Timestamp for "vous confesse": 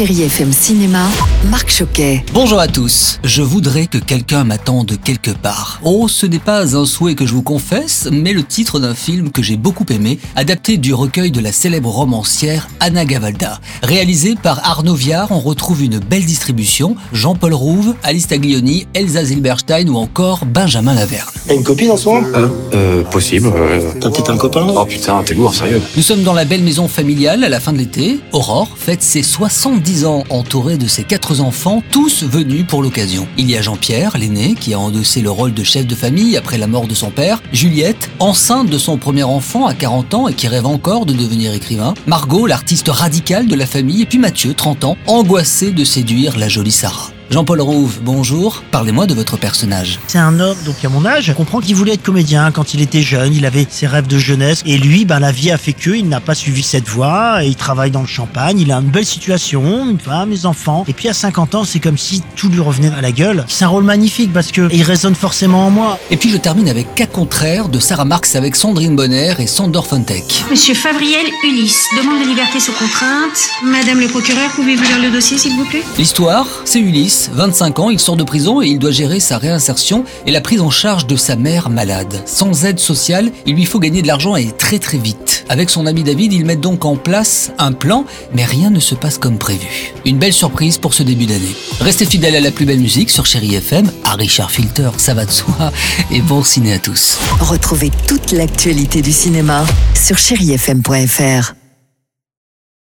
7.34-8.08